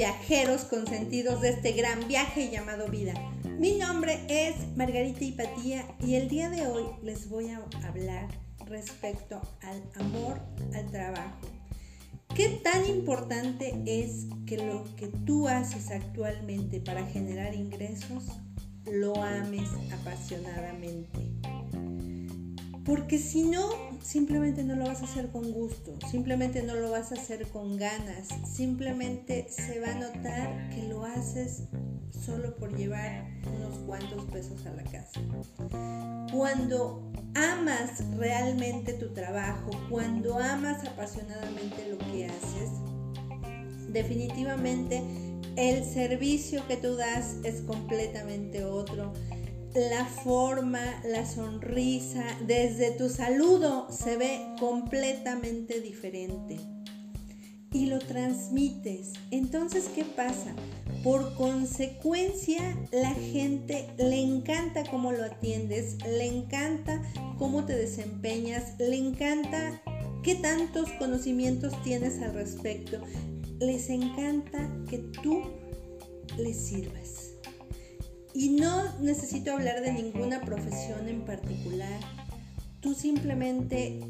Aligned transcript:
viajeros 0.00 0.64
consentidos 0.64 1.42
de 1.42 1.50
este 1.50 1.72
gran 1.72 2.08
viaje 2.08 2.48
llamado 2.50 2.88
vida. 2.88 3.12
Mi 3.58 3.76
nombre 3.76 4.18
es 4.30 4.54
Margarita 4.74 5.22
Hipatía 5.22 5.84
y 6.00 6.14
el 6.14 6.30
día 6.30 6.48
de 6.48 6.66
hoy 6.66 6.84
les 7.02 7.28
voy 7.28 7.50
a 7.50 7.62
hablar 7.86 8.26
respecto 8.64 9.42
al 9.60 9.82
amor 10.02 10.40
al 10.74 10.90
trabajo. 10.90 11.40
¿Qué 12.34 12.48
tan 12.64 12.86
importante 12.86 13.74
es 13.84 14.24
que 14.46 14.56
lo 14.56 14.84
que 14.96 15.08
tú 15.26 15.48
haces 15.48 15.90
actualmente 15.90 16.80
para 16.80 17.04
generar 17.04 17.54
ingresos 17.54 18.24
lo 18.86 19.22
ames 19.22 19.68
apasionadamente? 19.92 21.30
Porque 22.90 23.20
si 23.20 23.44
no, 23.44 23.70
simplemente 24.02 24.64
no 24.64 24.74
lo 24.74 24.84
vas 24.84 25.00
a 25.00 25.04
hacer 25.04 25.28
con 25.28 25.52
gusto, 25.52 25.96
simplemente 26.10 26.64
no 26.64 26.74
lo 26.74 26.90
vas 26.90 27.12
a 27.12 27.14
hacer 27.14 27.46
con 27.46 27.76
ganas, 27.76 28.26
simplemente 28.52 29.46
se 29.48 29.78
va 29.78 29.92
a 29.92 29.94
notar 29.94 30.70
que 30.70 30.88
lo 30.88 31.04
haces 31.04 31.68
solo 32.10 32.56
por 32.56 32.76
llevar 32.76 33.28
unos 33.46 33.78
cuantos 33.86 34.24
pesos 34.32 34.66
a 34.66 34.70
la 34.70 34.82
casa. 34.82 35.20
Cuando 36.32 37.12
amas 37.36 38.02
realmente 38.16 38.94
tu 38.94 39.14
trabajo, 39.14 39.70
cuando 39.88 40.40
amas 40.40 40.84
apasionadamente 40.84 41.88
lo 41.88 41.98
que 42.10 42.26
haces, 42.26 42.70
definitivamente 43.92 45.00
el 45.54 45.84
servicio 45.84 46.66
que 46.66 46.76
tú 46.76 46.96
das 46.96 47.36
es 47.44 47.60
completamente 47.60 48.64
otro 48.64 49.12
la 49.74 50.04
forma, 50.04 50.82
la 51.04 51.24
sonrisa, 51.24 52.24
desde 52.46 52.90
tu 52.90 53.08
saludo 53.08 53.86
se 53.90 54.16
ve 54.16 54.40
completamente 54.58 55.80
diferente. 55.80 56.58
Y 57.72 57.86
lo 57.86 58.00
transmites. 58.00 59.12
Entonces, 59.30 59.88
¿qué 59.94 60.04
pasa? 60.04 60.54
Por 61.04 61.34
consecuencia, 61.36 62.76
la 62.90 63.14
gente 63.14 63.86
le 63.96 64.20
encanta 64.20 64.82
cómo 64.90 65.12
lo 65.12 65.24
atiendes, 65.24 65.96
le 66.04 66.26
encanta 66.26 67.00
cómo 67.38 67.64
te 67.64 67.76
desempeñas, 67.76 68.74
le 68.78 68.96
encanta 68.96 69.80
qué 70.24 70.34
tantos 70.34 70.90
conocimientos 70.98 71.80
tienes 71.84 72.20
al 72.20 72.34
respecto. 72.34 73.00
Les 73.60 73.88
encanta 73.88 74.68
que 74.88 74.98
tú 74.98 75.42
les 76.36 76.56
sirvas. 76.56 77.29
Y 78.34 78.50
no 78.50 78.98
necesito 78.98 79.52
hablar 79.52 79.82
de 79.82 79.92
ninguna 79.92 80.40
profesión 80.40 81.08
en 81.08 81.22
particular. 81.22 82.00
Tú 82.80 82.94
simplemente 82.94 84.00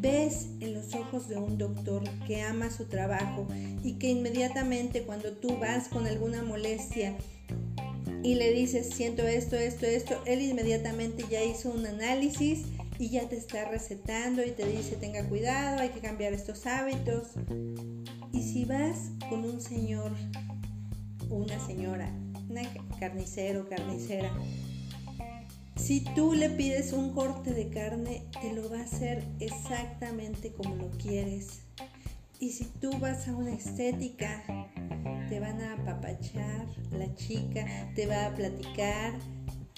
ves 0.00 0.48
en 0.60 0.74
los 0.74 0.94
ojos 0.94 1.28
de 1.28 1.38
un 1.38 1.56
doctor 1.56 2.02
que 2.26 2.42
ama 2.42 2.70
su 2.70 2.84
trabajo 2.84 3.46
y 3.82 3.94
que 3.94 4.10
inmediatamente 4.10 5.02
cuando 5.02 5.32
tú 5.32 5.56
vas 5.58 5.88
con 5.88 6.06
alguna 6.06 6.42
molestia 6.42 7.16
y 8.22 8.34
le 8.34 8.52
dices 8.52 8.90
siento 8.90 9.22
esto, 9.22 9.56
esto, 9.56 9.86
esto, 9.86 10.20
él 10.26 10.42
inmediatamente 10.42 11.24
ya 11.30 11.42
hizo 11.42 11.70
un 11.70 11.86
análisis 11.86 12.64
y 12.98 13.10
ya 13.10 13.28
te 13.28 13.36
está 13.36 13.64
recetando 13.66 14.44
y 14.44 14.50
te 14.50 14.66
dice 14.66 14.96
tenga 14.96 15.24
cuidado, 15.28 15.80
hay 15.80 15.90
que 15.90 16.00
cambiar 16.00 16.32
estos 16.32 16.66
hábitos. 16.66 17.28
Y 18.32 18.42
si 18.42 18.64
vas 18.64 19.12
con 19.30 19.44
un 19.44 19.60
señor 19.60 20.12
o 21.30 21.36
una 21.36 21.64
señora 21.64 22.12
carnicero, 22.98 23.68
carnicera. 23.68 24.32
Si 25.76 26.00
tú 26.00 26.34
le 26.34 26.50
pides 26.50 26.92
un 26.92 27.14
corte 27.14 27.52
de 27.52 27.68
carne, 27.68 28.24
te 28.42 28.52
lo 28.52 28.68
va 28.68 28.80
a 28.80 28.82
hacer 28.82 29.24
exactamente 29.40 30.52
como 30.52 30.74
lo 30.74 30.90
quieres. 30.90 31.60
Y 32.40 32.50
si 32.50 32.64
tú 32.64 32.90
vas 32.98 33.28
a 33.28 33.36
una 33.36 33.52
estética, 33.52 34.44
te 35.28 35.40
van 35.40 35.60
a 35.60 35.74
apapachar, 35.74 36.66
la 36.92 37.14
chica 37.14 37.64
te 37.94 38.06
va 38.06 38.26
a 38.26 38.34
platicar. 38.34 39.14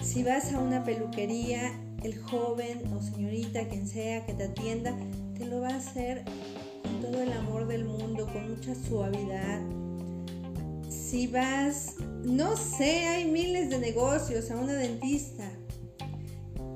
Si 0.02 0.22
vas 0.22 0.52
a 0.52 0.58
una 0.58 0.84
peluquería, 0.84 1.72
el 2.02 2.18
joven 2.18 2.92
o 2.94 3.02
señorita, 3.02 3.68
quien 3.68 3.86
sea 3.86 4.24
que 4.24 4.32
te 4.32 4.44
atienda, 4.44 4.96
te 5.36 5.44
lo 5.44 5.60
va 5.60 5.68
a 5.68 5.76
hacer 5.76 6.24
con 6.82 7.00
todo 7.00 7.22
el 7.22 7.32
amor 7.32 7.66
del 7.66 7.84
mundo, 7.84 8.26
con 8.32 8.50
mucha 8.50 8.74
suavidad, 8.74 9.60
si 11.10 11.26
vas, 11.26 11.96
no 12.24 12.56
sé, 12.56 13.06
hay 13.06 13.30
miles 13.30 13.70
de 13.70 13.78
negocios 13.78 14.50
a 14.50 14.56
una 14.56 14.74
dentista. 14.74 15.50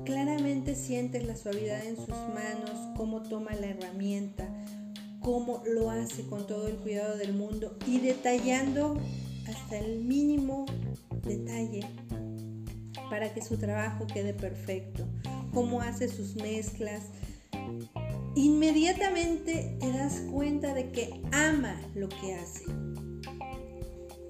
Claramente 0.03 0.75
sientes 0.75 1.25
la 1.25 1.35
suavidad 1.35 1.85
en 1.85 1.95
sus 1.95 2.09
manos, 2.09 2.71
cómo 2.95 3.23
toma 3.23 3.53
la 3.55 3.67
herramienta, 3.67 4.47
cómo 5.21 5.63
lo 5.65 5.89
hace 5.89 6.23
con 6.27 6.45
todo 6.45 6.67
el 6.67 6.75
cuidado 6.77 7.17
del 7.17 7.33
mundo 7.33 7.77
y 7.87 7.99
detallando 7.99 8.99
hasta 9.47 9.77
el 9.77 10.03
mínimo 10.03 10.65
detalle 11.23 11.81
para 13.09 13.33
que 13.33 13.41
su 13.41 13.57
trabajo 13.57 14.07
quede 14.07 14.33
perfecto, 14.33 15.07
cómo 15.53 15.81
hace 15.81 16.07
sus 16.07 16.35
mezclas. 16.35 17.03
Inmediatamente 18.35 19.77
te 19.79 19.91
das 19.91 20.21
cuenta 20.31 20.73
de 20.73 20.91
que 20.91 21.21
ama 21.31 21.79
lo 21.93 22.09
que 22.09 22.35
hace. 22.35 22.65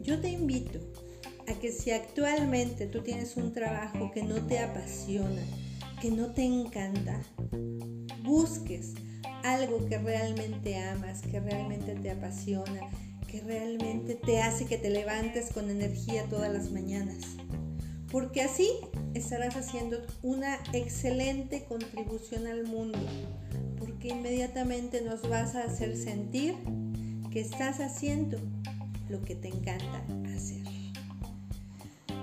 Yo 0.02 0.20
te 0.22 0.30
invito 0.30 0.80
a 1.48 1.54
que 1.54 1.72
si 1.72 1.92
actualmente 1.92 2.88
tú 2.88 3.02
tienes 3.02 3.38
un 3.38 3.54
trabajo 3.54 4.12
que 4.12 4.24
no 4.24 4.36
te 4.48 4.60
apasiona, 4.60 5.42
que 6.02 6.12
no 6.12 6.34
te 6.34 6.44
encanta, 6.44 7.22
busques 8.24 8.94
algo 9.44 9.86
que 9.86 9.98
realmente 9.98 10.78
amas, 10.78 11.22
que 11.22 11.40
realmente 11.40 11.96
te 11.96 12.12
apasiona, 12.12 12.82
que 13.28 13.42
realmente 13.42 14.16
te 14.16 14.42
hace 14.42 14.66
que 14.66 14.78
te 14.78 14.90
levantes 14.90 15.52
con 15.54 15.70
energía 15.70 16.26
todas 16.30 16.52
las 16.52 16.72
mañanas. 16.72 17.18
Porque 18.12 18.42
así 18.42 18.70
estarás 19.14 19.56
haciendo 19.56 19.98
una 20.24 20.58
excelente 20.74 21.66
contribución 21.66 22.48
al 22.48 22.66
mundo. 22.66 23.00
Porque 23.78 24.10
inmediatamente 24.10 25.02
nos 25.02 25.28
vas 25.28 25.56
a 25.56 25.64
hacer 25.64 25.96
sentir 25.98 26.56
que 27.32 27.42
estás 27.42 27.80
haciendo 27.82 28.38
lo 29.10 29.22
que 29.22 29.36
te 29.36 29.50
encanta 29.50 30.06
hacer. 30.34 30.85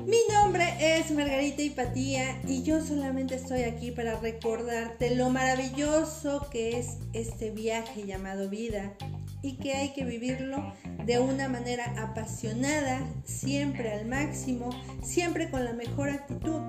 Mi 0.06 0.18
nombre 0.32 0.64
es 0.80 1.12
Margarita 1.12 1.62
Hipatía 1.62 2.40
y 2.48 2.64
yo 2.64 2.84
solamente 2.84 3.36
estoy 3.36 3.62
aquí 3.62 3.92
para 3.92 4.18
recordarte 4.18 5.14
lo 5.14 5.30
maravilloso 5.30 6.48
que 6.50 6.76
es 6.76 6.98
este 7.12 7.52
viaje 7.52 8.04
llamado 8.04 8.48
vida 8.48 8.94
y 9.42 9.58
que 9.58 9.74
hay 9.74 9.92
que 9.92 10.04
vivirlo 10.04 10.72
de 11.06 11.20
una 11.20 11.48
manera 11.48 11.94
apasionada, 12.02 13.00
siempre 13.22 13.92
al 13.92 14.06
máximo, 14.06 14.70
siempre 15.04 15.48
con 15.50 15.64
la 15.64 15.72
mejor 15.72 16.08
actitud. 16.08 16.60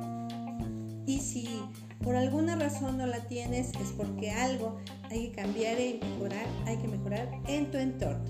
Y 1.08 1.20
si 1.20 1.60
por 2.04 2.16
alguna 2.16 2.56
razón 2.56 3.00
no 3.00 3.08
la 3.08 3.22
tienes 3.28 3.70
es 3.82 3.94
porque 3.98 4.30
algo 4.30 4.78
hay 5.10 5.30
que 5.30 5.32
cambiar 5.32 5.80
y 5.80 6.00
mejorar, 6.00 6.46
hay 6.68 6.78
que 6.78 6.88
mejorar 6.88 7.32
en 7.48 7.72
tu 7.72 7.80
entorno. 7.80 8.26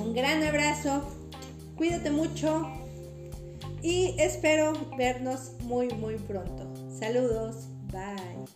Un 0.00 0.14
gran 0.14 0.44
abrazo, 0.44 1.02
cuídate 1.76 2.10
mucho 2.10 2.85
y 3.82 4.14
espero 4.18 4.72
vernos 4.96 5.52
muy 5.62 5.88
muy 5.88 6.16
pronto. 6.16 6.72
Saludos, 6.90 7.68
bye. 7.92 8.46